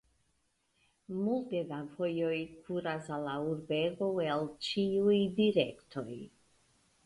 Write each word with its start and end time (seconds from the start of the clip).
Multe 1.17 1.61
da 1.73 1.81
vojoj 1.99 2.39
kuras 2.65 3.11
al 3.19 3.27
la 3.29 3.37
urbego 3.53 4.11
el 4.31 4.51
ĉiuj 4.71 5.23
direktoj. 5.45 6.11